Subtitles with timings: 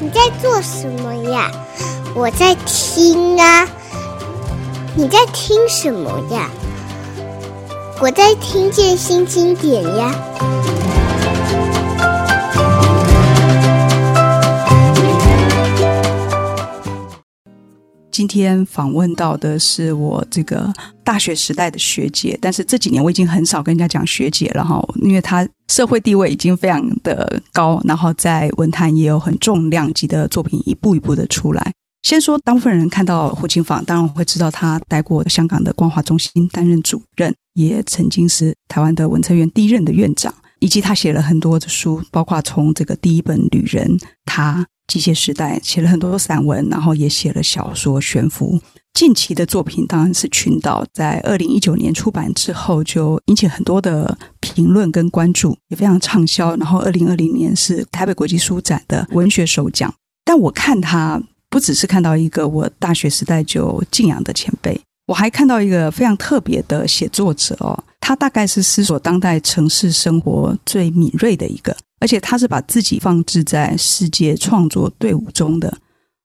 [0.00, 1.50] 你在做什么呀？
[2.14, 3.66] 我在听啊。
[4.94, 6.50] 你在听什么呀？
[8.00, 10.14] 我在听见新经典呀。
[18.18, 20.72] 今天访问到的是我这个
[21.04, 31.72] 大学时代的学姐，但是这几年我已经很少跟人家讲学姐了哈，因为她社会地位已经非常的高，然后在文坛也有很重量级的作品一步一步的出来。
[32.02, 44.66] 先说，大部分人看到胡晴舫，当然会知道他待过香港的光华中心担任主任，也曾经是台湾的文策院第一任的院长，以及他写了很多的书，包括从这个第一本《旅人》，他。
[44.88, 48.60] 机械时代写了很多散文，然后也写了小说悬浮。
[48.94, 56.56] 近期的作品当然是群岛，在二零一九年出版之后，就引起很多的评论跟关注，也非常畅销。
[56.56, 59.94] 然后二零二零年是台北国际书展的文学首奖。
[60.24, 71.76] 但我看他不只是看到一个我大学时代就敬仰的前辈，我还看到一个非常特别的写作者哦，他大概是思索当代城市生活最敏锐的一个。
[72.00, 75.76] 而且他是把自己放置在世界创作队伍中的，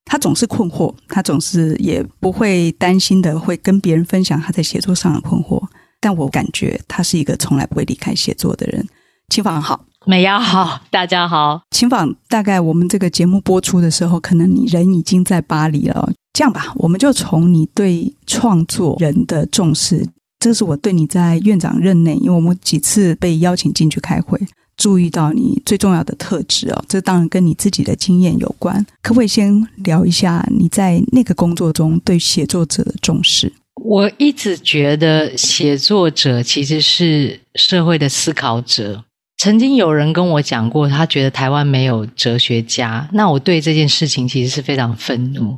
[0.05, 5.61] 他总是困惑，他总是也不会担心的会跟别人分享他在写作上的困惑。
[5.99, 8.85] 但我感觉他是一个从来不会离开写作的人。
[9.29, 11.61] 秦访好，美瑶好，大家好。
[11.71, 16.11] 秦访，大概我们这个节目播出的时候，可能你人已经在巴黎了。
[16.33, 20.05] 这样吧，我们就从你对创作人的重视，
[20.39, 24.37] 这是我对你在院长任内，因为我们几次被邀请进去开会。
[24.77, 28.85] 注意到你最重要的特质哦，这当然跟你自己的经验有关。
[29.01, 33.51] 可不可以先聊一下你在那个工作中对写作者的重视？
[33.83, 39.03] 我一直觉得写作者其实是社会的思考者。
[39.43, 43.09] 曾经有人跟我讲过，他觉得台湾没有哲学家。
[43.11, 45.57] 那我对这件事情其实是非常愤怒。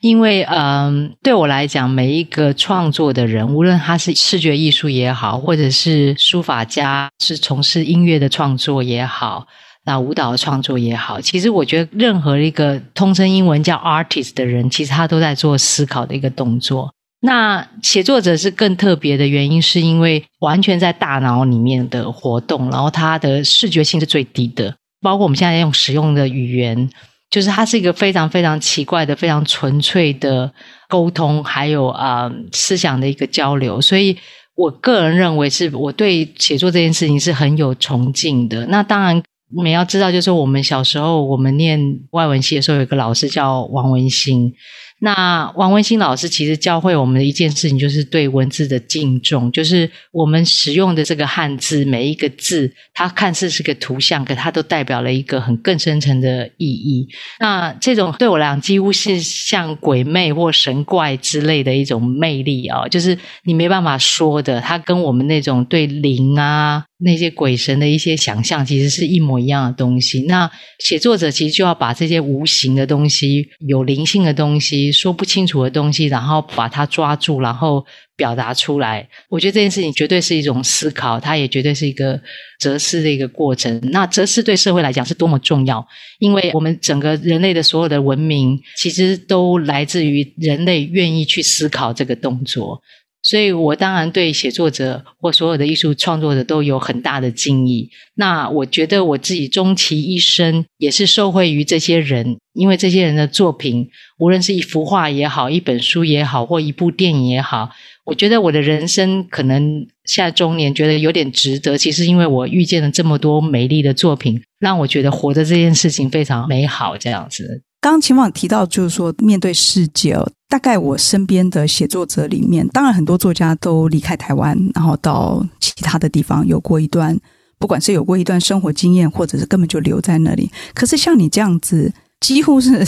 [0.00, 9.46] 因为，嗯，对我来讲，每一个创作的人，无论他是视觉艺术也好，或者是书法家，是从事音乐的创作也好，
[9.84, 16.90] 那舞蹈的创作也好，其实我觉得任何一个通称英文叫 artist 的人，其实他都在做思考的一个动作。
[17.26, 26.88] 那写作者是更特别的原因，是因为完全在大脑里面的活动，然后他的视觉性是最低的，包括我们现在用使用的语言。
[27.28, 30.50] 就是它是一个非常非常奇怪的、非常纯粹的
[30.88, 33.80] 沟通，还有啊、思想的一个交流。
[33.80, 34.16] 所以
[34.54, 38.64] 我个人认为，是我对写作这件事情是很有崇敬的。
[38.66, 39.20] 那当然，
[39.56, 41.80] 我们要知道，就是我们小时候我们念
[42.12, 44.54] 外文系的时候，有一个老师叫王文兴。
[45.00, 49.52] 那王文新老师其实教会我们的一件事情，就是对文字的敬重。
[49.52, 57.06] 就是我们使用的这个汉字，每一个字，它看似是个图像，可它都代表了一个很更深层的意义。
[57.40, 64.60] 那这种对我来讲，几乎是像鬼魅或神怪之类的一种魅力啊、哦，就是你没办法说的。
[64.60, 66.84] 它跟我们那种对灵啊。
[66.98, 70.22] 那些鬼神的一些想象，其实是一模一样的东西。
[70.22, 77.84] 那写作者其实就要把这些无形的东西、有灵性的东西、说不清楚的东西，然后把它抓住，然后
[78.16, 79.06] 表达出来。
[79.28, 82.18] 我觉得这件事情绝对是一种思考，它也绝对是一个
[82.58, 83.78] 哲思的一个过程。
[83.92, 85.86] 那哲思对社会来讲是多么重要，
[86.18, 92.80] 因为我们整个人类的所有的文明，其实都来自于人类愿意去思考这个动作。
[93.28, 97.90] 所以，我当然对写作者或所有的艺术创作者都有很大的敬意。
[98.14, 103.88] 那我觉得我自己终其一生也是受惠于这些人，因为这些人的作品，
[104.20, 107.70] 无论是一幅画也好，一本书也好，或一部电影也好，
[108.04, 111.76] 我觉得我的人生可能现在中年觉得有点值得。
[111.76, 117.64] 其实，因为我遇见了这么多美丽的作品，让我觉得活着这件事情非常美好，这样子。
[117.86, 127.16] 刚刚晴舫提到，就是说面对世界哦，大概我身边的写作者里面，当然很多作家都离开台湾，然后到其他的地方有过一段，
[127.60, 130.50] 不管是有过一段生活经验，或者是根本就留在那里。
[130.74, 132.84] 可是像你这样子，几乎是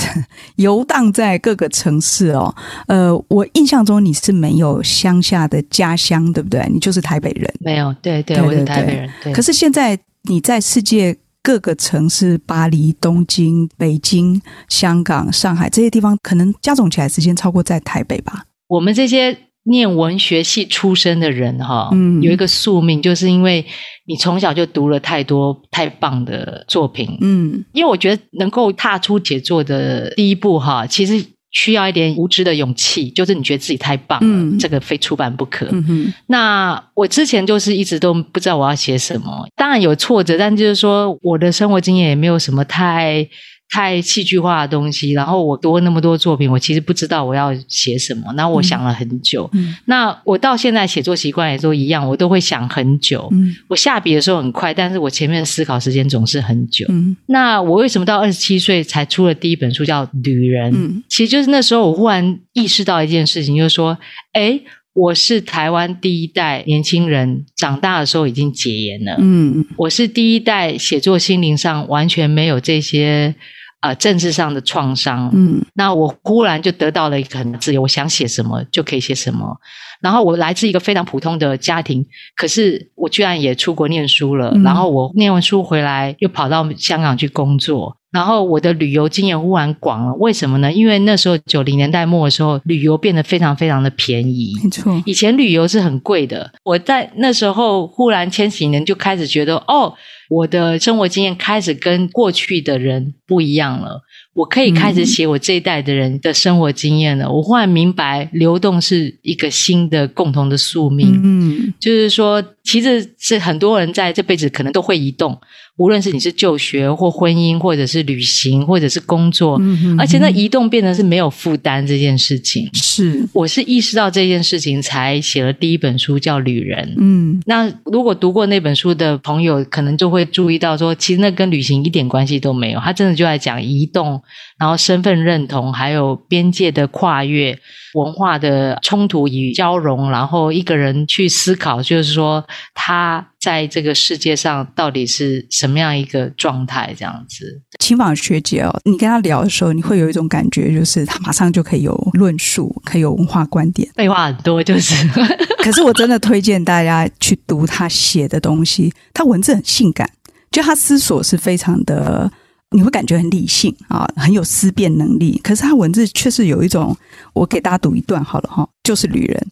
[0.56, 2.52] 游荡在各个城市哦。
[2.88, 6.69] 呃，我印象中你是没有乡下的家乡，对不对？
[6.72, 7.49] 你就是台北人。
[7.61, 9.08] 没有，对对，对，对，对，我是台北人。
[9.22, 9.32] 对。
[9.32, 11.17] 可是现在你在世界。
[11.43, 18.44] 各个城市，巴黎、东京、北京、香港、上海这些地方，可能加总起来时间超过在台北吧。
[18.69, 23.64] 我们这些念文学系出身的人，哈，嗯，有一个宿命，就是因为
[24.06, 31.25] 你从小就读了太多太棒的作品，嗯，因为我觉得能够踏出写作的第一步，哈，其实。
[31.50, 35.66] 需要一点无知的勇气，就是你觉得自己太棒了，嗯、这个非出版不可。
[35.70, 43.26] 嗯、那我之前就是一直都不知道我要写什么，当然有挫折，但就是说我的生活经验也没有什么太
[43.70, 48.32] 太戏剧化的东西，然后我读过那么多作品，我其实不知道我要写什么。
[48.37, 49.49] 然后我想了很久。
[49.53, 53.29] 嗯，那我到现在写作习惯也都一样，我都会想很久。
[53.32, 56.87] 嗯，我下笔的时候很快，但是我前面的思考时间总是很久。
[56.88, 60.73] 嗯，那我为什么到二十七岁才出了第一本书叫《女人》？
[60.75, 63.99] 嗯，其实就是那时候我忽然意识到一件事情，就是说，
[64.32, 64.59] 哎
[64.94, 69.15] 我是台湾第一代年轻人，长大的时候已经解严了。
[69.20, 73.32] 嗯，我是第一代写作心灵上完全没有这些
[73.80, 75.30] 呃政治上的创伤。
[75.32, 79.60] 嗯，那我忽然就得到了一个很自由，我想写什么就可以写什么。
[80.00, 82.04] 然后我来自一个非常普通的家庭，
[82.36, 84.52] 可是我居然也出国念书了。
[84.54, 87.96] 嗯，然后我念完书回来，又跑到香港去工作。
[88.10, 90.72] 然后我的旅游经验忽然广了，为什么呢？
[90.72, 94.54] 因为那时候九零年代末的时候，旅游变得非常非常的便宜。
[94.64, 96.50] 没错，以前旅游是很贵的。
[96.64, 99.92] 我在那时候忽然千禧年就开始觉得，哦，
[100.30, 104.00] 我的生活经验开始跟过去的人不一样了。
[104.38, 107.25] 我可以开始写我这一代的人的生活经验了。
[107.25, 111.20] 嗯、我忽然明白，流动是一个新的共同的宿命。
[111.25, 115.37] 嗯，就是说，其实是很多人在这辈子可能都会移动。
[115.78, 122.69] 无论是你是就学或婚姻，或者是旅行，或者是工作，嗯、而且那移动变得是没有负担这件事情。
[122.75, 126.86] 是，我是意识到这件事情才写了第一本书叫《旅人》。
[126.98, 132.81] 嗯，那如果读过那本书的朋友，可能就会注意到说，其实那跟旅行一点关系都没有。
[132.81, 134.20] 他真的就在讲移动，
[134.58, 137.58] 然后身份认同，还有边界的跨越。
[137.94, 147.62] 文化的冲突与交融，然后一个人去思考，就是说他在这个世界上到底是什么样一个状态，这样子。
[147.81, 154.94] 青访学姐哦，你跟他聊的时候，你会有一种感觉，就是他马上就可以有论述，可以有文化观点，废话很多，就是。
[155.64, 160.08] 可是我真的推荐大家去读他写的东西，他文字很性感，
[160.52, 162.31] 就他思索是非常的。
[162.70, 165.41] 你会感觉很理性啊，很有思辨能力。
[165.43, 166.94] 可是他文字却是有一种，
[167.32, 169.49] 我给大家读一段好了哈，就是旅人。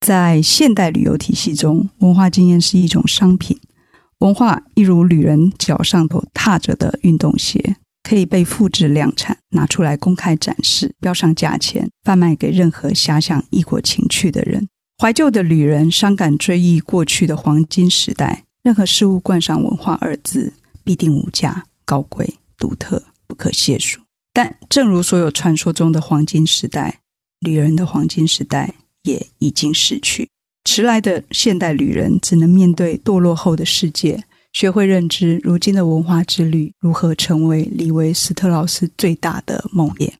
[0.00, 3.58] 在现代旅游体系中，文化经验是一种商品，
[4.20, 14.66] 文化一如旅人脚上头踏着的运动鞋，可以被复制量产，拿出来公开展示，标上价钱，贩卖给任何遐想异国情趣的人。
[14.96, 21.64] 怀旧的旅人伤感追忆过去的黄金时代，任何事物冠上“文化”二字，必定无价。
[21.84, 24.00] 高贵、独特、不可亵数，
[24.34, 27.00] 但正如所有传说中的黄金时代，
[27.40, 28.74] 旅人的黄金时代
[29.04, 30.28] 也已经逝去。
[30.64, 34.22] 迟来的现代旅人只能面对堕落后的世界，
[34.52, 40.12] 学会认知如今的文化之旅如何成为李维斯特劳斯最大的梦魇。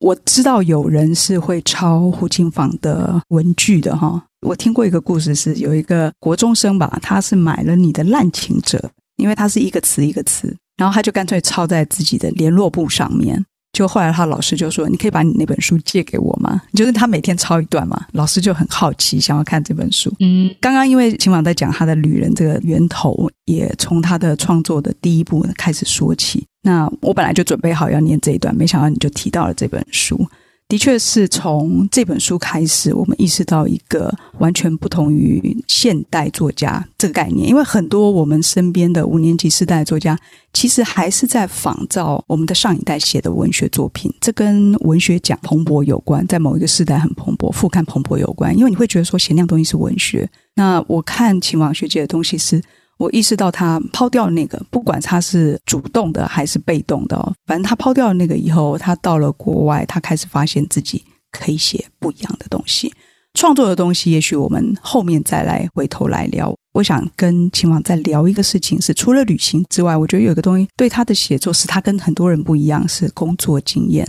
[0.00, 8.78] 我知道有人是会抄胡青坊的文具的哈，我听过一个故事，是有一个国中生吧，他是买了你的《滥情者》，
[9.16, 10.54] 因为他是一个词一个词。
[10.76, 13.44] 然后他就干脆抄在自己的联络簿上面。
[13.72, 18.06] 就后来他老师就说：“你可以把你那本书借给我吗？”就是他每天抄一段嘛。
[18.12, 20.12] 老师就很好奇，想要看这本书。
[20.20, 26.44] 嗯，刚刚因为秦王在讲他的旅人这个源头，也从他的创作的第一步开始说起。
[26.62, 30.24] 那我本来就准备好要念这一段，没想到你就提到了这本书。
[30.66, 37.46] 的确是从这本书开始，我们意识到一个完全不同于现代作家这个概念。
[37.46, 40.18] 因为很多我们身边的五年级世代作家，
[40.54, 44.12] 其实还是在仿照我们的上一代写的文学作品。
[44.20, 48.56] 这跟文学奖蓬勃有关，在某一个时代很蓬勃，副刊蓬勃有关。
[48.56, 50.28] 因为你会觉得说，写那样东西是文学。
[50.54, 52.62] 那我看秦王学姐的东西是。
[52.98, 62.92] 我意识到他抛掉那个，不管他是主动的还是被动的，反正他抛掉了那个以后，他到了国外，他开始发现自己可以写不一样的东西，
[63.34, 64.10] 创作的东西。
[64.10, 66.54] 也许我们后面再来回头来聊。
[66.72, 74.08] 我想跟秦王再聊一个事情是，除了旅行之外，我觉得有个东西对他的写作是他跟很多人不一样，是工作经验，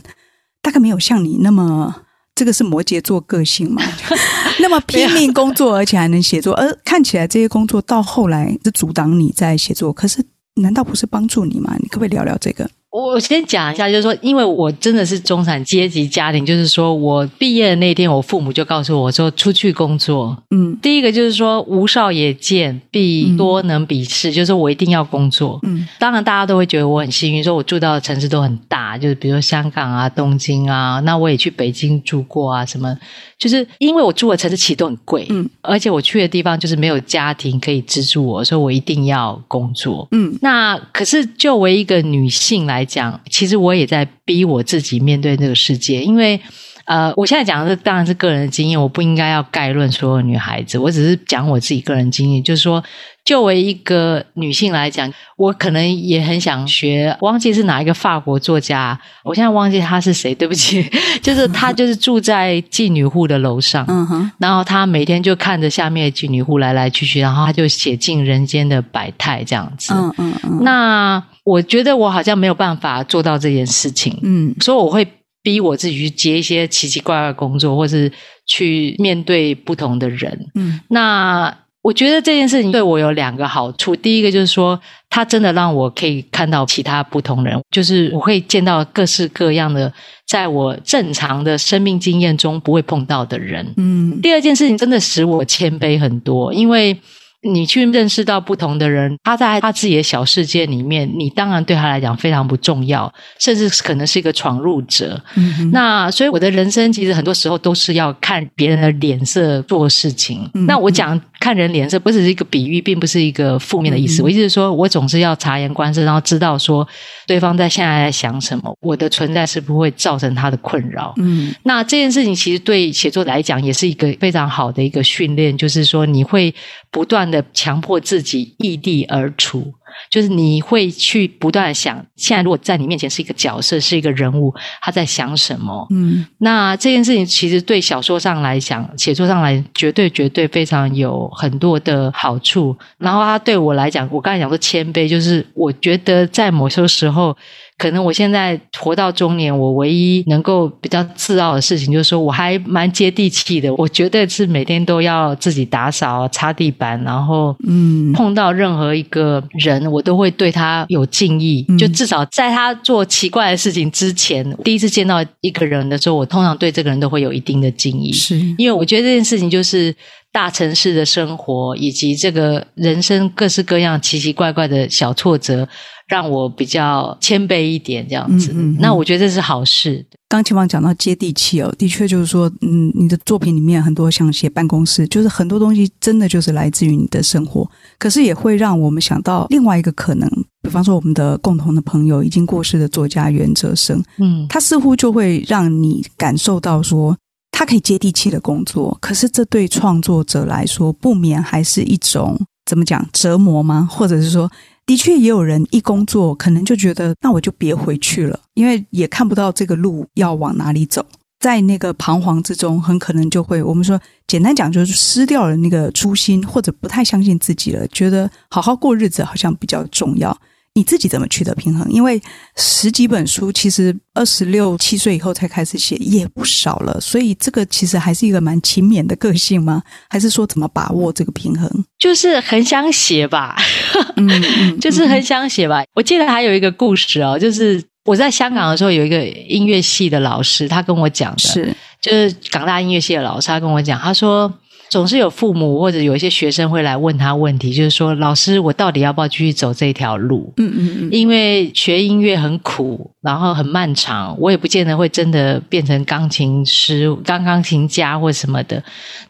[0.62, 2.04] 大概没有像你那么。
[2.38, 3.82] 这个是摩羯座个性嘛？
[4.62, 10.24] 那么拼命工作，而且还能写作，而看起来这些工作到后来是阻挡你在写作，可是
[10.56, 11.76] 难道不是帮助你吗？
[11.80, 12.70] 你可不可以聊聊这个？
[13.04, 20.38] 我先讲一下，就是说，因为我真的是中产阶级家庭，就是说我毕业的那天，我父母就告诉我说，出去工作。
[20.52, 25.60] 嗯，第一个就是说，无少也见，必多能鄙事，嗯、就是说我一定要工作。
[25.64, 32.98] 嗯，当然大家都会觉得我很幸运，说我住到的城市都很大，就是比如说香港啊、东京啊，那我也去北京住过啊，什么。
[33.38, 40.34] 就是因为我住的城市其实都很贵，嗯，而且我去的地方就是没有家庭可以资助我，所以我一定要工作，嗯。
[40.42, 46.40] 那可是就为一个女性来讲，其实我也在逼我自己面对这个世界，因为
[46.86, 52.84] 呃，我现在讲的是当然是个人的经验，我不应该要概论所有女孩子，我只是讲我自己个人经验，就是说。
[53.26, 57.18] 作为一个女性来讲，我可能也很想学。
[57.22, 60.88] 忘记是哪一个法国作家，我现在忘记他是谁，对不起。
[61.24, 64.32] 就是他，就是住在妓女户的楼上，嗯哼。
[64.38, 69.92] 然后他每天就看着下面的妓女户来来去去，然后他就写尽人间的百态这样子。
[69.96, 70.60] 嗯嗯嗯。
[70.64, 74.56] 那我觉得我好像没有办法做到这件事情，嗯。
[74.60, 75.04] 所以我会
[75.46, 78.12] 逼我自己去接一些奇奇怪怪的工作，或是
[78.46, 80.48] 去面对不同的人。
[80.56, 80.82] 嗯。
[80.90, 81.56] 那。
[81.86, 83.96] 我觉得这件事情对我有两个好处。
[83.96, 89.94] 第一个就是说，它真的让我可以看到其他不同人，就是我会见到各式各样的，
[90.26, 93.72] 在我正常的生命经验中不会碰到的人。
[93.78, 94.20] 嗯。
[94.20, 97.00] 第二件事情真的使我谦卑很多，因为。
[97.48, 105.22] 你去认识到不同的人，他在他自己的小世界里面，你当然对他来讲非常不重要，甚至可能是一个闯入者。
[105.36, 105.72] 嗯哼。
[105.72, 110.50] 那所以我的人生其实很多时候都是要看别人的脸色做事情。
[110.56, 110.66] 嗯。
[110.66, 114.22] 那我讲看人脸色不只是一个比喻，并不是一个负面的意思。
[114.22, 114.24] 嗯。
[114.24, 116.88] 我意思是说，我总是要察言观色，然后知道说
[117.28, 121.14] 对方在现在在想什么，我的存在是不会造成他的困扰。
[121.18, 121.54] 嗯。
[121.62, 126.52] 那这件事情其实对写作来讲也是一个非常好的一个训练，就是说你会
[126.90, 127.35] 不断的。
[127.54, 129.74] 强迫自己异地而处，
[130.10, 135.88] 就是你会去不断的想，现在如果在你面前是一个角色，是一个人物，他在想什么？
[135.92, 142.76] 嗯，那这件事情其实对小说上来讲，写作上来绝对绝对非常有很多的好处。
[142.98, 147.36] 然后他对我来讲，我刚才讲说谦卑，就是我觉得在某些时候。
[147.78, 153.74] 可能我现在活到中年，我唯一能够比较自傲的事情，就是说我还蛮接地气的。
[153.76, 161.66] 我绝对是每天都要自己打扫、擦地板，然后嗯，碰到任何一个人，我都会对他有敬意。
[161.78, 168.14] 就至少在他做奇怪的事情之前，第一次见到一个人的时候，我通常对这个人都会有一定的敬意。
[168.14, 169.94] 是，因为我觉得这件事情就是
[170.32, 175.68] 大城市的生活以及这个人生各式各样奇奇怪怪的小挫折。
[176.08, 178.52] 让我比较谦卑一点，这样子。
[178.52, 180.06] 嗯嗯嗯，那我觉得这是好事。
[180.28, 187.70] 刚前方讲到接地气哦，的确就是说，嗯，你的作品里面很多像写办公室，就是很多东西真的就是来自于你的生活。
[187.98, 190.30] 可是也会让我们想到另外一个可能，
[190.62, 197.16] 比方说我们的共同的朋友已经过世的作家袁哲生，嗯，他似乎就会让你感受到说，
[197.52, 203.88] 他可以接地气的工作，可是这对创作者来说，不免还是一种怎么讲折磨吗？
[203.90, 204.52] 或者是说？
[204.86, 211.04] 的确，也有人一工作，可能就觉得那我就别回去了，因为也看不到这个路要往哪里走，
[211.40, 220.38] 在那个彷徨之中，很可能就会我们说简单讲，就是失掉了那个初心，或者不太相信自己了，觉得好好过日子好像比较重要。
[220.78, 221.90] 你自己怎么取得平衡？
[221.90, 222.22] 因为
[222.58, 227.00] 十几本书，其实二十六七岁以后才开始写，也不少了。
[227.00, 229.82] 所以这个其实还是一个蛮勤勉的个性吗？
[230.10, 231.86] 还是说怎么把握这个平衡？
[231.98, 233.56] 就是很想写吧，
[234.18, 235.84] 嗯，嗯，就是很想写吧。
[235.94, 244.54] 我记得还有一个故事哦，就是我在香港的时候，有一个音乐系的老师，他跟我讲的是，就是港大音乐系的老师，他跟我讲，他说。
[244.96, 250.54] 总是有父母或者有一些学生会来问他问题，就是说，老师，我到底要不要继续走这条路？
[250.56, 258.82] 嗯嗯嗯，因为学音乐很苦，然后很漫长，我也不见得会真的变成钢琴师、当钢琴家或什么的。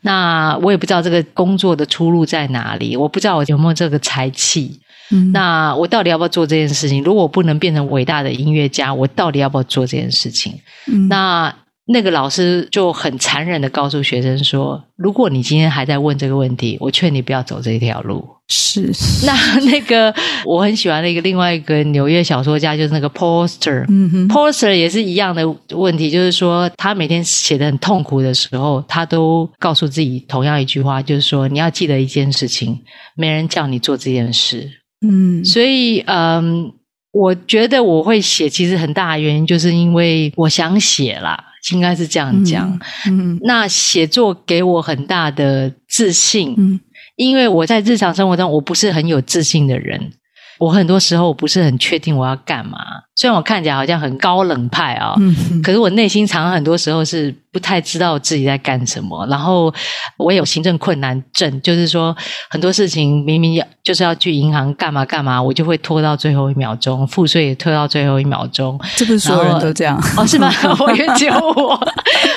[0.02, 4.80] 那我也不知道这个工作的出路在哪里，我不知道我有没有这个才气。
[5.10, 7.04] 嗯，那我到底要不要做这件事情？
[7.04, 10.54] 如果我不能变成伟大的音乐家，我到底要不要做这件事情？
[10.86, 11.52] 嗯，那。
[11.88, 18.92] 那个老师就很残忍的告诉学生说：“如果你今天还在问这个问题，我劝你不要走这条路。”是。
[19.24, 19.34] 那
[19.72, 20.14] 那个
[20.46, 23.86] 我很喜欢的一个另外一个纽约小说家，就是那个 Paul Auster。
[23.88, 32.80] 嗯哼，Paul Auster 也是一样的问题，就是说他每天写的很痛苦的时候，他都告诉自己同样一句话，就是说你要记得一件事情，
[33.16, 34.68] 没人叫你做这件事。
[35.08, 36.72] 嗯，所以嗯，
[37.12, 41.44] 我觉得我会写，其实很大的原因就是因为我想写啦。
[41.72, 42.72] 应该是这样讲。
[43.08, 46.80] 嗯嗯、那写作给我很大的自信，嗯、
[47.16, 50.12] 因为我在日常生活中我不是很有自信的人，
[50.58, 52.78] 我很多时候我不是很确定我要干嘛。
[53.18, 59.26] 虽然我看起来好像很高冷派啊、哦，嗯、可是我内心常常很多时候是不太知道自己在干什么。
[59.28, 59.74] 然后
[60.18, 62.14] 我也有行政困难症，就是说
[62.50, 68.78] 很多事情明明要就是要去银行干嘛干嘛，我就会拖到最后一秒钟，付税也拖到最后一秒钟。
[68.98, 70.28] 这不是所有人都这样哦？
[70.28, 70.52] 是吗？
[70.80, 71.80] 我也只有我，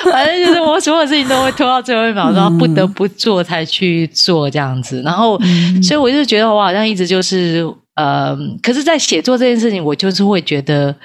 [0.09, 5.01] 反正就是我所有事情都会拖到最后一秒钟，嗯、不得不做才去做这样子。
[5.01, 7.69] 然后，嗯、所以我就觉得我好像一直就是。
[7.99, 10.95] 呃，可是，在写作这件事情，我就是会觉得，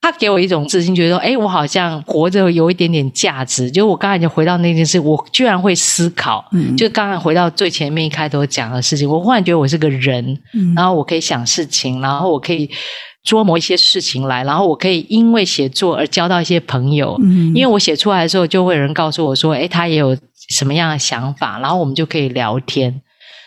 [0.00, 3.68] 他给我一种自信，觉得说，哎，我好像活着有一点点价值。
[3.68, 6.44] 就我刚才就回到那件事，我居然会思考。
[6.52, 10.24] 嗯，就刚才回到最前面一开头讲的事情，我忽然觉得我是个人，
[10.54, 12.70] 嗯，然后我可以想事情，然后我可以
[13.24, 17.16] 琢磨一些事情来，然后我可以因为写作而交到一些朋友。
[17.24, 20.16] 嗯，因为我写出来的时候，就会有人告诉我说，哎，他也有
[20.56, 23.02] 什么样的想法，然后我们就可以聊天。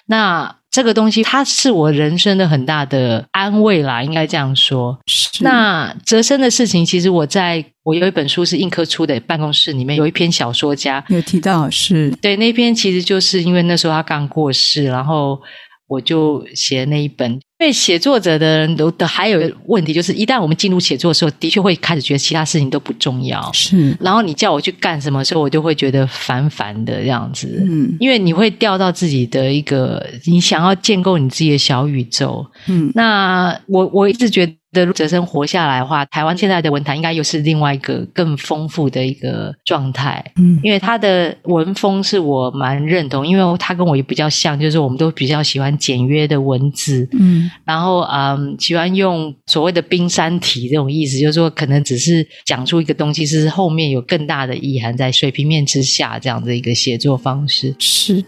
[0.08, 4.98] 那这个东西，它是我人生的很大的安慰啦，应该这样说。
[5.42, 11.04] 那哲生的事情，其实我在我有一本书是印刻出的，办公室里面有一篇小说家。
[11.08, 12.12] 有提到，是。
[12.22, 15.42] 对那篇，其实就是因为那时候他刚过世，然后
[15.90, 17.30] 我就写那一本。
[17.60, 23.52] 因为写作者的人都的还有问题，就是一旦我们进入写作的时候，的确会开始觉得其他事情都不重要。
[23.52, 27.62] 是，然后你叫我去干什么时候，我就会觉得烦烦的这样子。
[27.70, 32.46] 嗯，因为你会掉到自己的一个，你想要建构你自己的小宇宙。
[32.68, 34.54] 嗯，那我我一直觉得。
[34.72, 40.24] 的哲生活下来的话，台湾现在的文坛应该又是另外一个更丰富的一个状态。
[40.38, 47.08] 嗯，因为他的文风是我蛮认同，因为他跟我也比较像，就是我们都比较喜欢简约的文字。
[47.14, 57.76] 嗯，然后嗯，喜欢用所谓的冰山体这种意思，就是说可能只是讲出一个东西，是后面有更大的意涵在水平面之下这样的一个写作方式。
[57.80, 58.24] 是。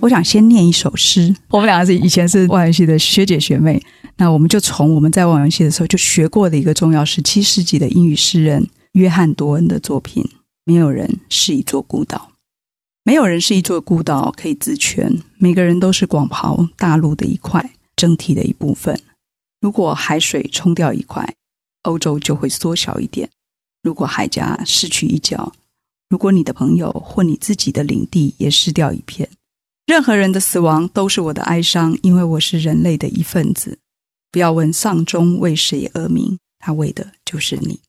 [0.00, 1.34] 我想先念一首诗。
[1.48, 3.82] 我们两个是以前是外文系的学姐学妹，
[4.16, 10.24] 那我们就从我们在外文系的时候就学过的一个重要十七世纪的英语诗人约翰多恩的作品。
[10.64, 12.32] 没有人是一座孤岛，
[13.02, 15.22] 没有人是一座孤岛可以自全。
[15.38, 19.00] 每个人都是广袤大陆的一块整体的一部分。
[19.60, 21.34] 如果海水冲掉一块，
[21.84, 23.28] 欧洲就会缩小一点；
[23.82, 25.52] 如果海峡失去一角，
[26.10, 29.28] 如果你的朋友或你自己的领地也失掉一片。
[29.88, 33.78] 任何人的死亡都是我的哀伤，因为我是人类的一份子。
[34.30, 37.80] 不要问丧钟为谁而鸣，它为的就是你。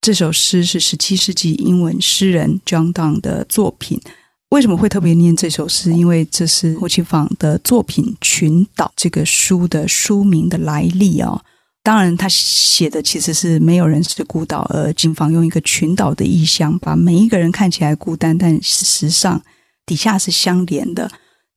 [0.00, 4.00] 这首诗是十七世纪英文诗人 John Donne 的作品。
[4.48, 5.92] 为什么会特别念这首诗？
[5.92, 11.40] 因为这是侯晴舫的作品《群岛》这个书的书名的来历、哦。
[11.84, 19.40] 当然，他写的其实是没有人是孤岛，而警方用一个群岛的意象，把每一个人看起来孤单，但事实上。
[19.86, 21.10] 底下是相连的，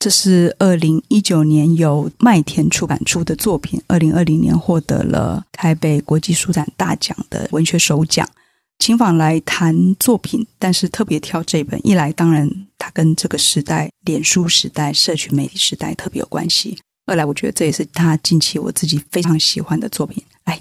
[0.04, 8.30] 这是二零一九年由麦田出版出的作品，二零二零年获得了台北国际书展大奖的文学首奖。
[8.80, 20.22] 晴舫来谈作品，但是特别挑这本，一来当然它跟这个时代，脸书时代、社群媒体时代特别有关系；二来我觉得这也是他近期我自己非常喜欢的作品。
[20.44, 20.60] 来，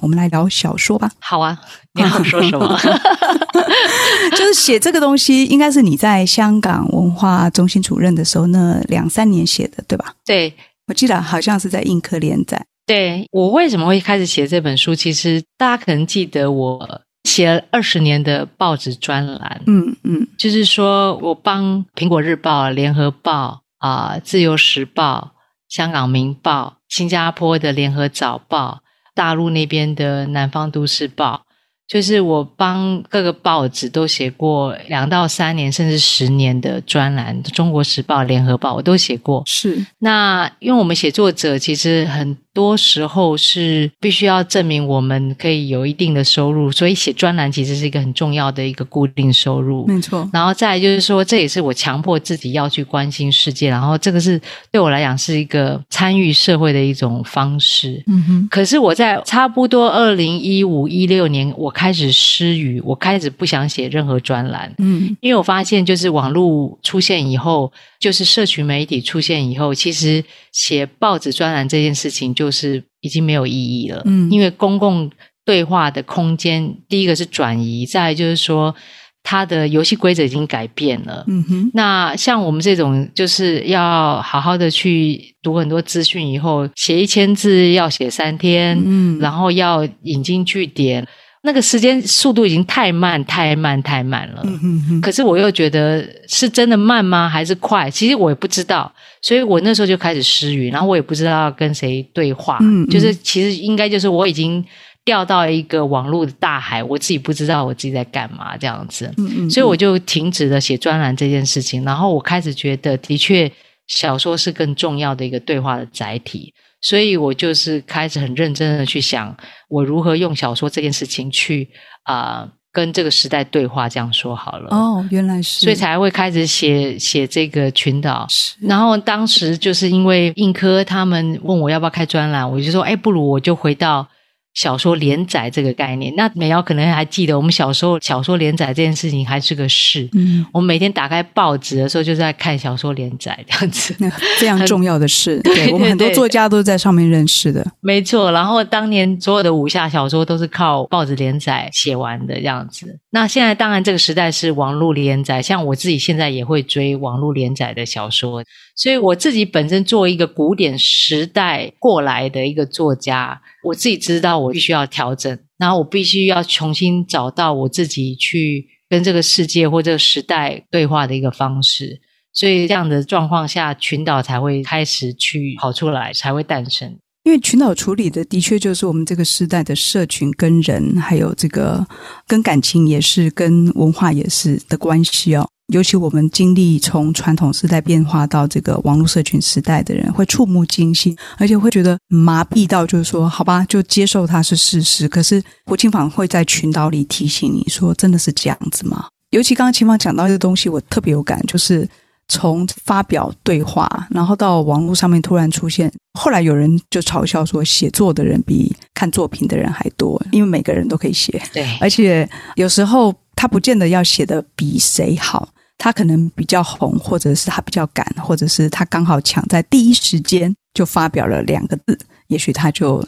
[0.00, 1.10] 我们来聊小说吧。
[1.20, 1.58] 好啊，
[1.94, 2.78] 你要说什么？
[4.36, 10.14] 就是写这个东西，应该是你在香港文化中心主任的时候，那两三年写的，对吧？
[10.24, 10.52] 对，
[10.88, 12.64] 我记得好像是在印刻连载。
[12.86, 14.94] 对，我为什么会开始写这本书？
[14.94, 19.62] 其实大家可能记得，我写了二十年的报纸专栏。
[19.66, 25.32] 嗯嗯，就是说我帮苹果日报、联合报啊、自由时报、
[25.68, 28.81] 香港明报、新加坡的联合早报。
[29.14, 31.42] 大陆那边的南方都市报，
[31.86, 39.42] 就是我帮各个报纸都写过两到三年，甚至十年的专栏，《中国时报》、《联合报》我都写过。
[39.46, 42.36] 是，那因为我们写作者其实很。
[42.54, 49.86] 多时候是必须要证明我们可以有一定的收入，所以写专栏其实是一个很重要的一个固定收入。
[49.86, 50.28] 没错。
[50.32, 58.02] 然后再来就是说，这也是我强迫自己要去关心世界，然后这个是对我来讲是一个参与社会的一种方式。
[58.06, 58.48] 嗯哼。
[58.50, 64.72] 可是我在差不多二零一五一六年，我开始失语，我开始不想写任何专栏。
[64.78, 65.16] 嗯。
[65.20, 74.02] 因为我发现，就是网络出现以后，就是社群媒体出现以后，其实写报纸专栏这件事情就是已经没有意义了。
[74.06, 75.08] 嗯，因为公共
[75.44, 78.74] 对话的空间，第一个是转移，再来就是说
[79.22, 81.24] 它的游戏规则已经改变了。
[81.28, 91.06] 嗯哼，那像我们这种就是要好好的去读很多资讯，以后写一千字要写三天，嗯，然后要引经据典。
[91.44, 94.42] 那个时间速度已经太慢、太慢、太慢了。
[94.44, 95.00] 嗯。
[95.00, 97.28] 可是我又觉得是真的慢吗？
[97.28, 97.90] 还是快？
[97.90, 98.92] 其实我也不知道。
[99.20, 102.58] 所以我那时候就开始失语，然后我也不知道要跟谁对话。
[102.60, 102.88] 嗯嗯。
[102.88, 104.64] 就是其实应该就是我已经
[105.04, 109.12] 掉到一个网络的大海，我自己不知道我自己在干嘛这样子。
[109.18, 109.50] 嗯嗯。
[109.50, 113.50] 所以我就停止了写专栏这件事情，然后我开始觉得，的确
[113.88, 116.54] 小说是更重要的一个对话的载体。
[116.82, 119.34] 所以我就是开始很认真的去想，
[119.68, 121.70] 我如何用小说这件事情去
[122.02, 124.68] 啊、呃，跟这个时代对话，这样说好了。
[124.70, 128.26] 哦，原来是，所以才会开始写写这个群岛。
[128.28, 134.06] 是，然后当时就是因为印科他们问我要不要开专栏，我就说，哎，不如我就回到。
[134.54, 140.08] 小说连载这个概念，那美瑶可能还记得，我们小时候小说连载这件事情还是个事。
[140.12, 145.40] 嗯，我们每天打开报纸的时候，就在看小说连载这样子， 那非常重要的事。
[145.40, 147.66] 对，对，对，对，我们很多作家都是在上面认识的。
[147.80, 152.98] 没错，然后当年所有的武侠小说都是靠报纸连载写完的这样子。
[153.10, 158.42] 那现在当然这个时代是网络连载，像我自己现在也会追网络连载的小说，
[158.74, 163.40] 所以我自己本身作为一个古典时代过来的一个作家。
[163.64, 172.00] 我自己知道，我必须要调整，然后我必须要重新找到我自己去跟这个世界或这个时代对话的一个方式，
[172.32, 176.98] 所以这样的状况下，群岛才会开始去跑出来，才会诞生。
[177.24, 181.86] 因为群岛处理的的确就是我们这个时代的社群跟人，还有这个
[182.26, 185.48] 跟感情也是，跟文化也是的关系哦。
[185.72, 195.08] 尤其我们经历从传统时代变化到这个网络社群时代的人，会触目惊心，而且会觉得麻痹到，就是说，好吧，就接受它是事实。
[195.08, 199.06] 可是胡青坊会在群岛里提醒你说，真的是这样子吗？
[199.30, 201.88] 尤其刚刚青坊讲到一个东西，我特别有感，就是
[202.28, 215.48] 从发表对话，然后到网络上面突然出现，后来有人就嘲笑说，写作的人比看作品的人还多，因为每个人都可以写，对，而且有时候他不见得要写得比谁好。
[215.82, 223.04] 他可能比较红，或者是他比较赶，或者是他刚好抢在第一时间就发表了两个字，也许他就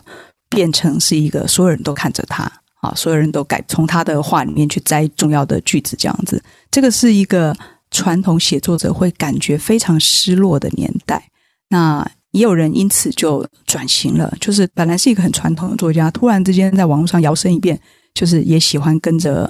[0.50, 6.42] 变成是一个所有人都看着他啊，所有人都改从他的话里面去摘重要的句子，这样子。
[6.68, 7.56] 这个是一个
[7.92, 11.22] 传统写作者会感觉非常失落的年代。
[11.68, 17.78] 那也有人因此就转型了，就是本来是一个很传统的作家，突然之间在网络上摇身一变，
[18.14, 19.48] 就是也喜欢跟着。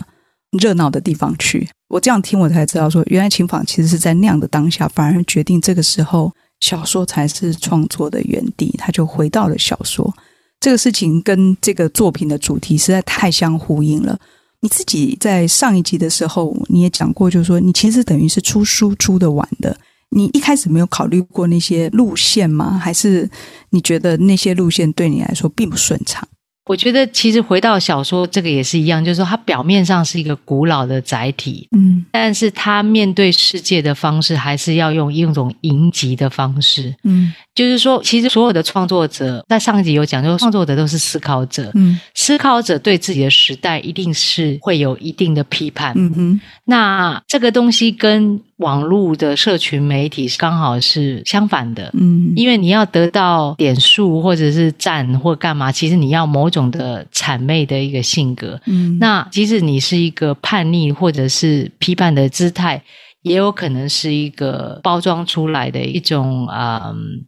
[0.59, 10.15] 热闹的地方去，我这样听我才知道说，原来琴房其实是在那样的当下，反而决定这个时候小说才是创作的原地，他就回到了小说。
[10.61, 14.19] 这个事情跟这个作品的主题实在太相呼应了。
[14.61, 19.77] 你自己在上一集的时候你也讲过，就是说你其实等于是出书出的晚的，
[20.11, 22.79] 你一开始没有考虑过那些路线吗？
[22.79, 23.29] 还是
[23.71, 26.27] 你觉得那些路线对你来说并不顺畅？
[26.67, 37.33] 我觉得其实回到小说这个也是一样，就是说它表面上是一个古老的载体，嗯，但是它面对世界的方式还是要用一种迎击的方式，嗯。
[37.55, 41.71] 就是说，其实所有的创作者在上一集有讲，就是创作者都是思考者。
[41.75, 45.93] 嗯，思考者对自己的时代一定是会有一定的批判。
[45.97, 51.91] 嗯哼，那这个东西跟网络的社群媒体刚好是相反的。
[51.95, 58.61] 嗯，因为你要得到点数或者是赞或干嘛，其实你要某种的谄媚的一个性格。
[58.67, 62.83] 嗯，那即使你是一个叛逆或者是批判的姿态，
[63.23, 67.25] 也有可能是一个包装出来的一种嗯。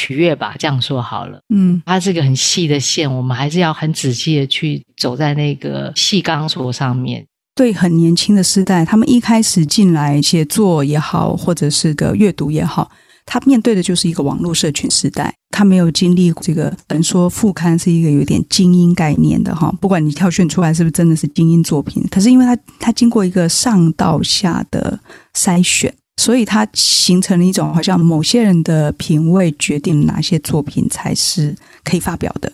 [0.00, 1.38] 取悦吧，这样说好了。
[1.54, 7.26] 嗯，它是个很细的线，我们还是要很仔细的去走在那个细钢索上面。
[7.54, 12.90] 对，很年轻的时代，他们一开始进来写作也好，或者是个阅读也好，
[13.26, 15.34] 他面对的就是一个网络社群时代。
[15.50, 19.70] 他没有经历这个，等于说副刊是一个有点精英概念的哈。
[19.80, 24.98] 不管你挑选出来是不是真的是精英作品，可是因为他他经过一个上到下的
[25.34, 25.92] 筛选。
[26.20, 32.52] 所以它形成了一种好像某些人的品味决定哪些作品才是可以发表的。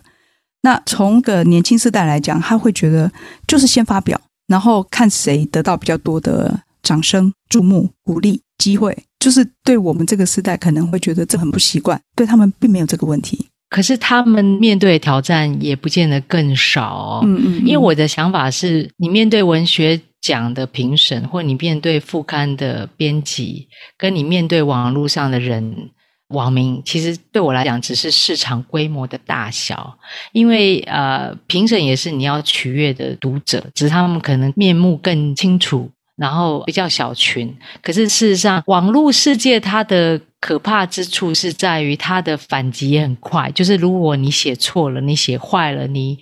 [0.62, 3.10] 那从个年轻世代来讲，他会觉得
[3.48, 8.96] 就是先发表，然后看谁得到比较多的掌声、注目、鼓励、机会。
[9.18, 13.48] 就是对我们这个时代可能会觉得这很不习惯，对他们并没有这个问题。
[13.68, 17.20] 可是他们面对挑战也不见得更少。
[17.24, 20.00] 嗯嗯，因为我的想法是你面对文学。
[20.26, 25.90] 讲的评审，或你面对副刊的编辑，跟你面对网络上的人
[26.30, 29.96] 网民，其实对我来讲只是市场规模的大小。
[30.32, 37.56] 因为呃，评审也是你要取悦的读者，只是他们可能面目更清楚，然后比较小群。
[37.80, 43.48] 可是事实上，网络世界它的可怕之处是在于它的反击也很快。
[43.52, 46.18] 就是如果你写错了，你写坏了，你。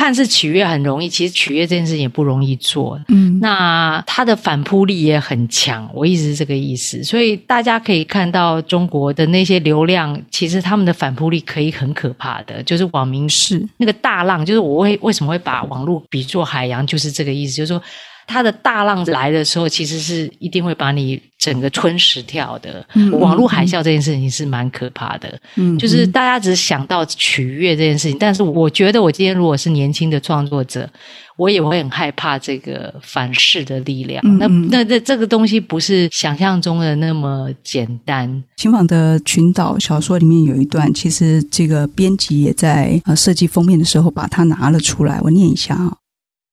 [0.00, 2.98] 看似取悦很容易，其实取悦这件事情也不容易做。
[3.08, 7.04] 嗯，那它的反扑力也很强，我一直是这个意思。
[7.04, 17.82] 所以大家可以看到中国的那些流量，其实他们的反扑力可以很可怕的，就是网民是那个大浪，就是我为为什么会把网络比作海洋，就是这个意思，就是说。
[18.30, 22.86] 它的大浪来的时候，其实是一定会把你整个吞噬掉的。
[22.94, 25.36] 嗯，网络海啸这件事情是蛮可怕的。
[25.56, 30.88] 嗯，就是大家只想到取悦这件事情，但是我觉得我今天如果是年轻的创作者，
[31.36, 34.22] 我也会很害怕这个反噬的力量。
[34.24, 34.46] 嗯、那
[34.78, 38.42] 那这这个东西不是想象中的那么简单。
[38.56, 45.96] 秦仿的群岛小说里面有一段，其实这个编辑也在呃设计封面的时候把它拿了出来，我念一下啊。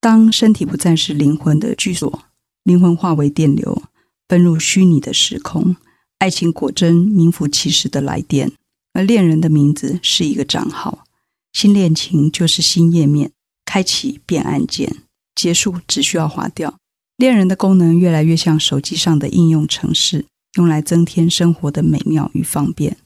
[0.08, 2.22] 当身体不再是灵魂的居所，
[2.62, 3.82] 灵魂化为电流，
[4.26, 5.76] 奔入虚拟的时空，
[6.16, 8.50] 爱情果真名副其实的来电，
[8.94, 11.04] 而恋人的名字是一个账号，
[11.52, 13.32] 新恋情就是新页面，
[13.66, 14.96] 开启变按键，
[15.34, 16.78] 结束只需要划掉。
[17.18, 22.96] 恋人的功能越来越像手机上的应用程式，用来增添生活的美妙与方便。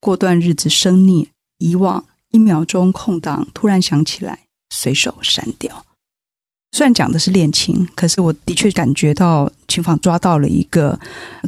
[0.00, 4.40] 过段日子生腻、遗忘，一秒钟空档，突然想起来，
[4.70, 5.84] 随手删掉。
[6.72, 10.98] 虽然讲的是恋情，可是我的确感觉到秦放抓到了一个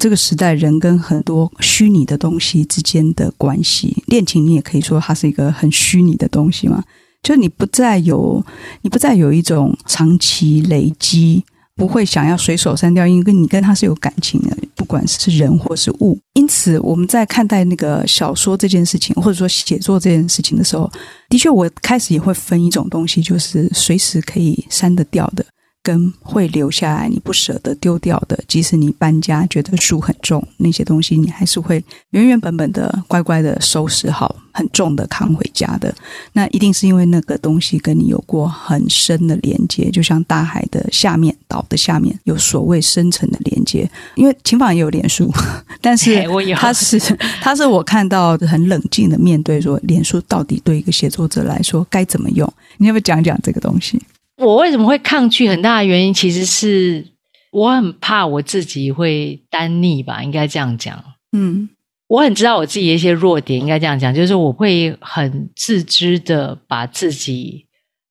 [0.00, 4.02] 这个时代人跟很多虚拟的东西之间的关系。
[4.06, 6.82] 恋情，你也可以说它是一个很虚拟的东西嘛，
[7.22, 8.44] 就你不再有，
[8.82, 11.44] 你不再有一种长期累积。
[11.80, 16.18] 不会想要随手删掉，因为你跟他是有感情的，不管是人或是物。
[16.34, 20.92] 因此，我们在看待那个小说这件事情，或者说写作这件事情的时候，
[21.30, 25.42] 的确，我开始也会分一种东西，就是随时可以删得掉的。
[25.90, 35.92] 跟会留下来，你不舍得丢掉的，即使你搬家觉得书很重，那些东西你还是会原原本本的乖乖的收拾好，很重的扛回家的。
[36.32, 43.90] 那一定是因为那个东西跟你有过很深的连接，就像大海的下面、岛的下面有所谓深层的连接。
[44.14, 45.28] 因为秦仿也有脸书，
[45.82, 46.22] 但是
[46.54, 47.00] 他是
[47.40, 52.48] 他是我看到很冷静的面对说，脸书到底对一个写作者来说该怎么用？
[52.76, 54.00] 你要不要讲讲这个东西？
[54.40, 55.48] 我为什么会抗拒？
[55.48, 57.06] 很大的原因其实是
[57.52, 61.02] 我很怕我自己会单逆吧，应该这样讲。
[61.32, 61.68] 嗯，
[62.08, 67.66] 我很知道我自己的一些弱点，应该这样讲，就是我会很自知的把自己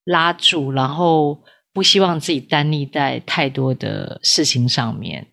[0.05, 1.39] 拉住，然后
[1.73, 5.27] 不希望自己单逆在太多的事情上面。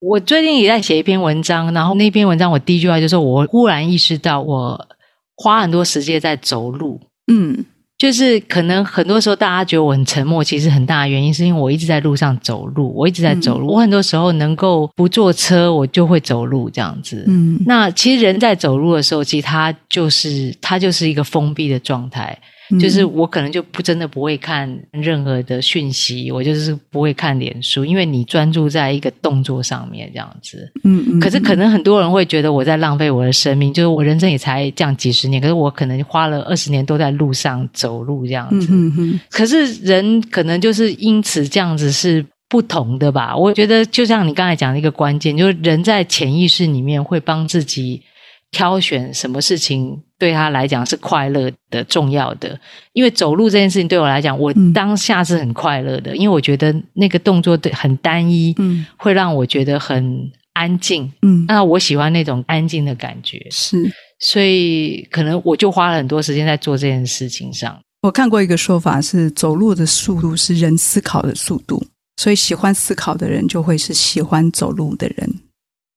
[0.00, 4.88] 我最近也在写一篇文章，然后那篇文章我第一句话就是我忽然意识到，我
[5.36, 7.00] 花很多时间在走路。
[7.32, 7.64] 嗯。
[8.00, 13.66] 就是可能很多时候大家觉得我很沉默，其实很大的原因是因为我一直在路上走路，我一直在走路。
[13.66, 17.22] 嗯、我很多时候能够不坐车，我就会走路这样子。
[17.28, 22.38] 嗯，那其实人在走路的时候，其实他就是他就是一个封闭的状态。
[22.78, 30.70] 就是我可能就不真的不会看任何的讯息，我就是不会看脸书，因为你专注在一个动作上面这样子。
[30.84, 31.20] 嗯嗯。
[31.20, 38.68] 可是可能很多人会觉得我在浪费我的生命，就是我人生也才这样几十年，可是我可能花了二十年都在路上走路这样子。
[38.70, 39.20] 嗯嗯。
[39.30, 43.36] 可是人可能就是因此这样子是不同的吧？
[43.36, 48.02] 我觉得就像你刚才讲的一个关键，就是人在潜意识里面会帮自己。
[48.52, 52.60] 挑选什么事情对他来讲是快乐的、重要的，
[52.92, 67.80] 因为走路这件事情对我来讲，我当下是很快乐的，嗯、因为我觉得那个动作对很单一，嗯，会让我觉得很安静，嗯，那我喜欢那种安静的感觉，是，所以可能我就花了很多时间在做这件事情上。
[68.02, 71.82] 我看过一个说法是，走路的速度是人思考的速度，
[72.16, 75.34] 所以喜欢思考的人就会是喜欢走路的人。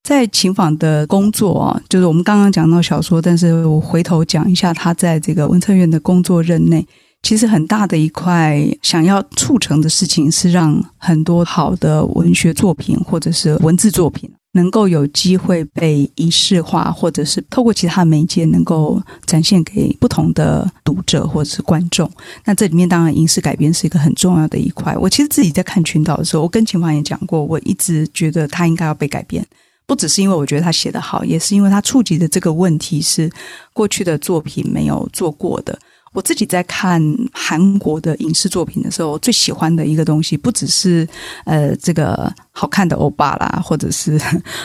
[0.03, 6.85] 在秦仿的工作啊，就是我们刚刚讲到小说，但是我回头讲一下他在这个文策院的工作任内，
[7.21, 22.11] 其实很大的一块想要促成的事情是让很多好的文学作品或者是文字作品能够有机会被仪式化，或者是透过其他媒介能够展现给不同的读者或者是观众。
[22.43, 24.97] 那这里面当然影视改编是一个很重要的一块。
[24.97, 29.41] 我其实自己在看群岛的时候，我跟秦仿也讲过，我一直觉得他应该要被改编。
[29.85, 33.29] 不只是因为我觉得他写得好，也是因为他触及的这个问题是
[33.73, 35.77] 过去的作品没有做过的。
[36.13, 41.07] 我自己在看韩国的影视作品的时候，我最喜欢的一个东西，不只是
[41.45, 44.21] 呃这个好看的欧巴啦，或者是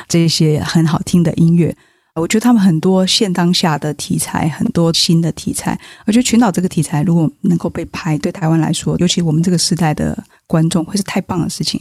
[0.06, 1.74] 这些很好听的音乐。
[2.14, 5.78] 我觉得他们很多现当下的题材，很多新的题材。
[6.04, 11.80] 我觉得群岛这个题材如果能够被拍，对台湾来说，尤其我们这个时代的观众，会是太棒的事情。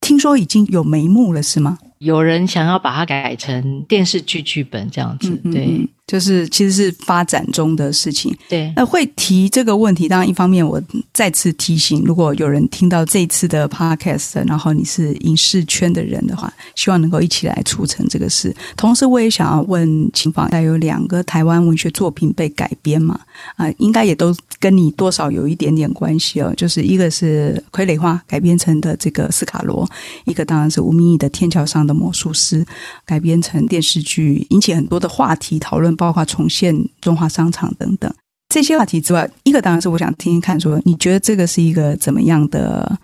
[0.00, 1.76] 听说已经有眉目了，是吗？
[2.04, 5.88] 有人想要把它改成电视剧剧本这样子，对。
[6.06, 8.36] 就是其实是发展中的事情。
[8.48, 10.80] 对，那会提这个问题，当然一方面我
[11.14, 18.54] 再次提醒，如果有人听到这一次的 podcast，然后你是影视圈的人的话，希望能够一起来促成这个事。
[18.76, 23.18] 同时，我也想要问秦芳，还有两个台湾文学作品被改编嘛？
[23.56, 26.52] 啊、呃，应该也都跟你多少有一点点关系哦。
[26.54, 29.88] 就是一个是《傀儡花》改编成的这个斯卡罗，
[30.26, 32.62] 一个当然是吴明义的《天桥上的魔术师》
[33.06, 35.93] 改编成电视剧，引起很多的话题讨论。
[35.96, 38.12] 包括重现中华商场等等
[38.48, 42.98] 这些话题之外，一个当然是我想听听看，说你觉得这个是一个怎么样的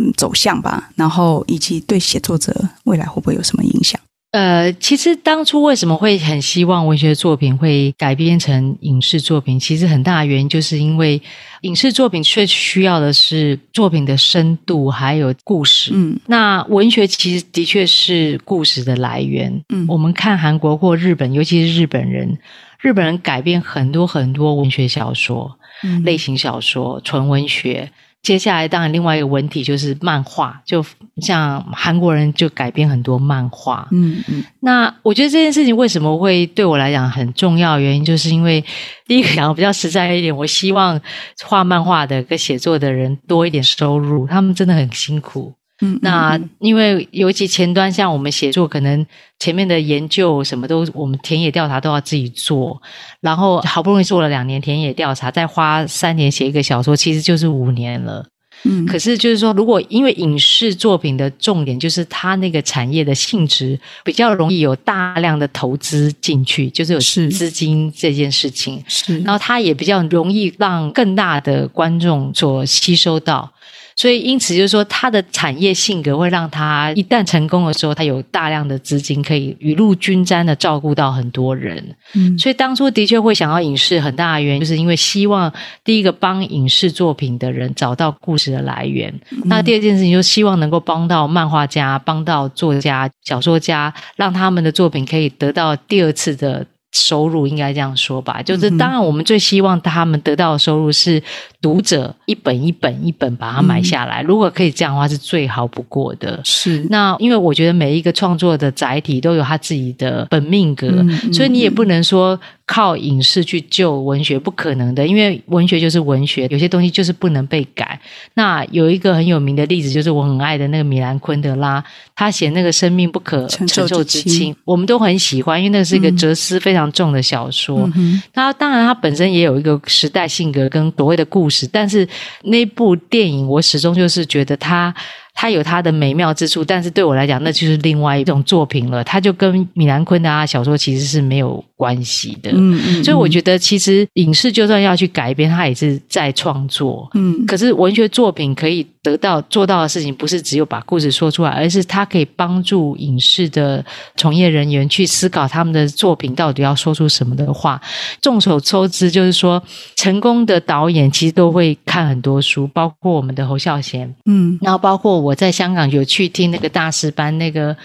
[0.00, 0.90] 嗯走向吧？
[0.94, 2.54] 然后以及对写作者
[2.84, 4.00] 未来会不会有什么影响？
[4.34, 9.60] 呃，其实当初为什么会很希望文学作品会改编成影视作品？
[9.60, 11.22] 其实很大的原因就是因为
[11.60, 15.92] 影视作品却需要的是作品的深度，还有故事。
[15.94, 19.64] 嗯，那文学其实的确是故事的来源。
[19.68, 22.36] 嗯，我们看韩国或日本，尤其是日本人，
[22.80, 27.88] 日本人改编很多很多文学小说，嗯，类型小说、纯文学。
[28.24, 30.84] 接下来，当然另外一个文体就是漫画，就
[31.18, 33.86] 像韩国人就改编很多漫画。
[33.92, 34.42] 嗯嗯。
[34.60, 37.78] 那我觉得这件事情为什么会对我来讲很重要？
[37.78, 38.64] 原因就是因为
[39.06, 40.98] 第一个讲比较实在一点，我希望
[41.44, 45.52] 画漫画的跟写作的人多一点收入，他们真的很辛苦。
[45.80, 49.04] 嗯，那因为尤其前端像我们写作，可能
[49.40, 52.80] 前面的研究什么都，我们田野调查都要自己做，
[53.20, 58.24] 然后好不容易做了两年田野调查，再花三年写一个小说，其实就是五年了。
[58.66, 73.50] 嗯，可是就是说，如果因为影视作品的重点就是它那个产业的性质比较容易有大量的投资进去，就是有资金这件事情，是，然后它也比较容易让更大的观众所吸收到。
[73.96, 81.82] 所以，因此就是说，它的产业性格会让它一旦成功的时候，它有大量的资金可以雨露均沾的照顾到很多人。
[82.14, 85.52] 嗯，所以当初的确会想要影视，很大的原因就是因为希望
[85.84, 89.12] 第一个帮影视作品的人找到故事的来源。
[89.30, 96.66] 嗯，那第二件事情就是希望能够帮到漫画家、帮到作家、小说家，让他们的作品可以得到第二次的。
[96.94, 101.22] 收入应该这样说吧，就是当然我们最希望他们得到的收入是
[101.60, 106.40] 读者一本一本一本把它买下来，嗯、如果可以这样的话是最好不过的。
[106.44, 112.40] 是，那因为我觉得每一个创作的载体都有他自己的本命格，嗯、所以你也不能说。
[112.66, 118.00] 靠影视去救文学不可能的，因为文学就是文学，有些东西就是不能被改。
[118.32, 127.90] 那有一个很有名的例子，就是我很爱的那个米兰昆德拉，他写那个《生命不可承受之轻》，我们都很喜欢，因为那是一个哲思非常重的小说。
[127.96, 132.08] 嗯、他当然他本身也有一个时代性格跟所谓的故事，但是
[132.44, 134.94] 那部电影我始终就是觉得他。
[135.36, 139.02] 它有它的美妙之处，但是对我来讲，那就是另外一种作品了。
[139.02, 142.50] 它就跟米兰昆德拉小说其实是没有关系的。
[142.52, 143.04] 嗯嗯，嗯。
[143.04, 147.10] 所以我觉得，其实影视就算要去改编，它也是在创作。
[147.14, 147.44] 嗯。
[147.46, 153.84] 可是文学作品可以得到做到的事情，不是只有把故事说出来，而是它可以帮助影视的
[154.16, 157.78] 从业人员去思考他们的作品到底要说出什么的话。
[158.22, 159.62] 众所周知，就是说，
[159.96, 164.14] 成功的导演其实都会看很多书，包括我们的侯孝贤。
[164.26, 164.56] 嗯。
[164.62, 165.23] 然后包括。
[165.24, 167.76] 我在香港有去听那个大师班，那个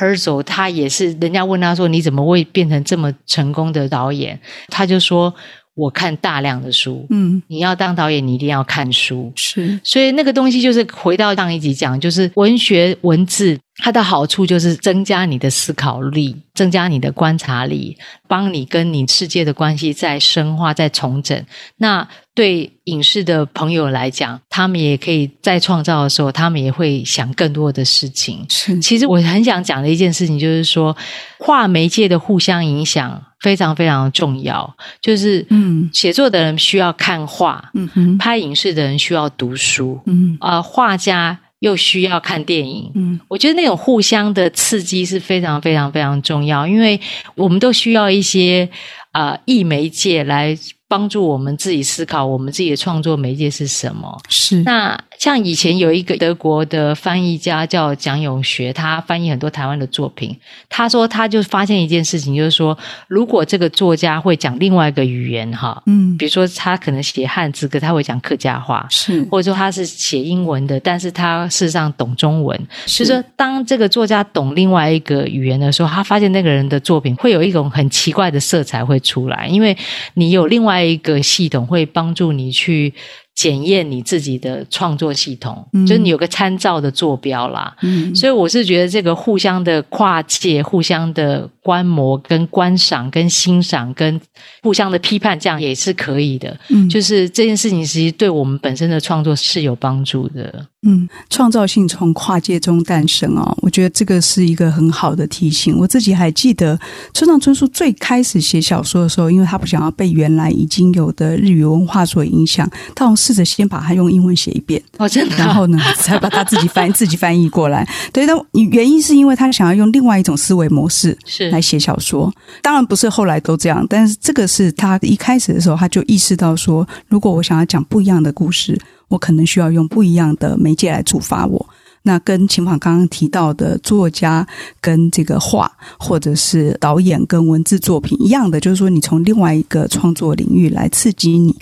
[0.00, 5.34] Herzog，他也是，人家问他说：“你怎么会变成这么成功的导演？”他就说
[5.74, 9.32] ：“我看大量的书。”嗯，你要当导演，你一定要看书。
[9.36, 13.58] 是，所以那个东西就是回到上一集讲，就是文学文字。
[13.80, 17.96] 它的好处就是增加你的思考力，增加你的观察力，
[18.26, 21.46] 帮你跟你世界的关系再深化、再重整。
[21.76, 28.46] 那对影视的朋友来讲，他们也可以在创造的时候，他们也会想更多的事情。
[28.48, 30.96] 是，其实我很想讲的一件事情就是说，
[31.38, 34.72] 跨媒介的互相影响非常非常重要。
[35.02, 41.40] 就是，嗯，写作的人需要看画，嗯哼，拍影视的人需要读书，嗯，啊，画家。
[41.60, 47.00] 又需要看电影，嗯，我觉得那种互相的刺激是非常非常非常重要，因为
[47.34, 48.68] 我们都需要一些
[49.10, 50.56] 啊异媒介来
[50.88, 54.20] 帮助我们自己思考，我们自己的创作媒介是什么？
[54.28, 54.98] 是那。
[55.18, 60.36] 像以前有一个德国的翻译家叫蒋永学，他翻译很多台湾的作品。
[60.68, 62.76] 他说，他就发现一件事情，就是说，
[63.08, 72.56] 如果这个作家会讲另外一个语言，哈，嗯，比如说他可能写汉字，可他会讲客家话，是，或者说他是写英文的，但是他事实上懂中文。
[72.86, 79.76] 是，就是说，当这个作家懂另外一个语言的时候，他发现那个人的作品会有一种很奇怪的色彩会出来，因为
[80.14, 82.94] 你有另外一个系统会帮助你去。
[83.38, 87.72] 检验你自己的创作系统，嗯、就是你有个参照的坐标啦。
[87.82, 94.18] 嗯，所以我是觉得这个互相的跨界、互相的观摩、跟观赏、跟欣赏、跟
[94.62, 96.58] 互相的批判，这样也是可以的。
[96.70, 100.66] 嗯，就是这件事情其实对我们本身的创作是有帮助的。
[100.86, 105.76] 嗯，创造性从跨界中诞生哦，我觉得这个是一个很好的提醒。
[105.76, 106.78] 我自己还记得
[107.12, 117.86] 村上春树最开始写小说的时候，因为他不想要被原来已经有的日语文化所影响，他试着先把它用英文写一遍，哦，真的，然后呢，才把他自己翻自己翻译过来。
[118.10, 118.34] 对，但
[118.70, 122.32] 原因是因为他想要用另外一种思维模式是来写小说。
[122.62, 128.80] 当然不是后来都这样，但是这个是他一开始的时候他就意识到说，如果我想要讲不一样的故事。
[129.08, 131.66] 我可能需要用不一样的媒介来触发我。
[132.02, 134.46] 那跟琴坊刚刚提到的作家
[134.80, 141.54] 跟这个画，或者是导演跟文字作品一样的，就是说你从另外一个创作领域来刺激你。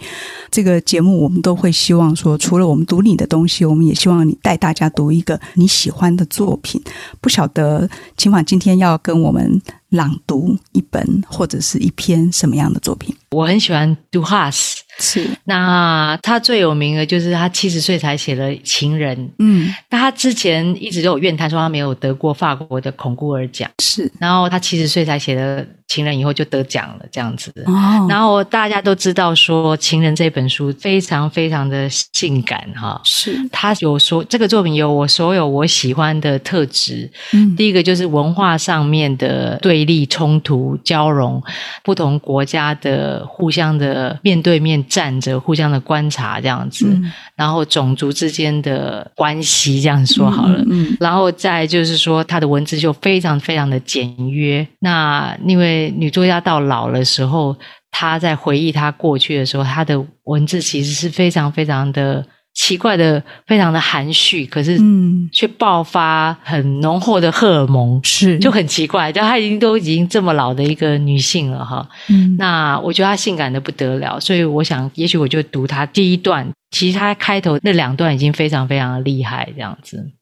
[0.51, 6.80] 这个节目我们都会希望说，除了我们读你的东西，我们也希望你带大家读一个你喜欢的作品。
[7.20, 9.61] 不晓得琴坊今天要跟我们
[9.91, 13.14] 朗读一本或者是一篇什么样的作品？
[13.30, 14.76] 我很喜欢杜哈斯。
[14.99, 19.16] 是，那他最有名的就是他七十岁才写了《情人》。
[19.38, 23.70] 嗯，那他之前一直都有怨叹说他没有得过法国的孔古尔奖。
[23.82, 27.53] 是，然后他七十岁才写了《情人》，以后就得奖了，这样子。
[27.66, 33.01] 哦，然后大家都知道说《情人》这本书非常非常的性感哈。
[33.05, 37.11] 是，他有说这个作品有我所有我喜欢的特质。
[37.32, 41.43] 嗯，第一个就是文化上面的对立冲突交融，
[41.82, 44.76] 不同国家的互相的面对面。
[44.89, 54.66] 站着互相的观察这样子，嗯、然后种族之间的关系这样说好了，嗯，嗯然后再就是说他的文字就非常非常的简约。
[54.78, 57.57] 那因为女作家到老的时候，
[57.91, 62.24] 她在回忆她过去的时候，她的文字其实是非常非常的。
[62.59, 69.12] 奇怪的，非常的含蓄，可是嗯，却爆发很浓厚的荷尔蒙，是就很奇怪。
[69.12, 76.51] 但她已经都已经这么老的一个女性了哈，嗯，那我觉得她性感的不得了，所以我想，也许我就读她第一段。
[76.70, 80.12] 其实她开头那两段已经非常非常的厉害，这样子。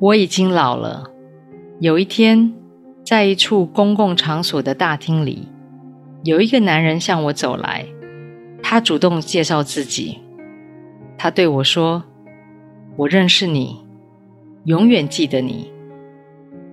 [0.00, 1.04] 我已经老了。
[1.80, 2.52] 有一天，
[3.04, 5.48] 在一处公共场所的大厅里，
[6.24, 7.86] 有一个男人向我走来，
[8.62, 10.18] 他主动介绍自己。
[11.16, 12.04] 他对我说
[12.96, 13.84] ：“我认识你，
[14.64, 15.72] 永远记得你。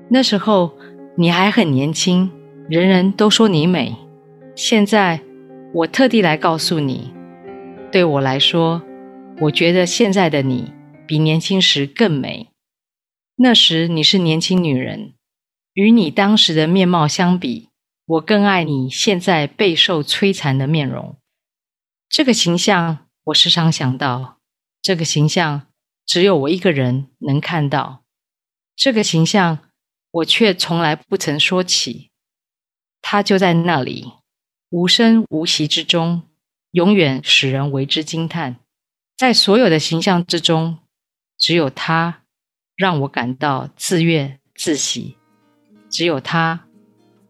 [0.10, 0.74] 那时候
[1.16, 2.30] 你还很年轻，
[2.70, 3.96] 人人都说你美。
[4.56, 5.20] 现在
[5.74, 7.12] 我特地来告诉你，
[7.92, 8.84] 对我来说，
[9.42, 10.72] 我觉得现在的你
[11.08, 12.50] 比年轻时更美。
[13.38, 15.14] 那时你是年轻女人，
[15.76, 17.70] 与你当时的面貌相比，
[18.06, 21.18] 我更爱你现在备受摧残的面容。
[22.10, 24.40] 这个形象，我时常想到。”
[24.82, 25.68] 这个形象
[26.06, 28.04] 只有我一个人能看到，
[28.76, 29.60] 这个形象
[30.12, 32.12] 我却从来不曾说起。
[33.02, 34.14] 它就在那里，
[34.70, 36.24] 无声无息之中，
[36.72, 38.58] 永远使人为之惊叹。
[39.18, 40.78] 在所有的形象之中，
[41.38, 42.22] 只有它
[42.76, 45.18] 让我感到自悦自喜。
[45.96, 46.60] 只有他，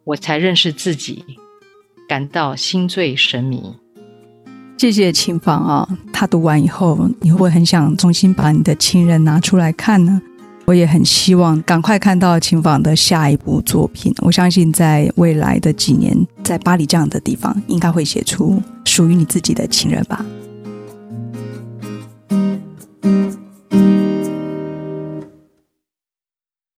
[0.06, 1.24] 我才认识自己，
[2.10, 3.76] 感到心醉神迷。
[4.76, 5.88] 谢谢琴坊啊！
[6.12, 10.20] 他读完以后，你会不会很想重新把你的情人拿出来看呢？
[10.66, 14.12] 我也很希望赶快看到琴坊的下一部作品。
[14.24, 20.26] 我相信在未来的几年，在巴黎这样的地方，应该会写出属于你自己的情人吧。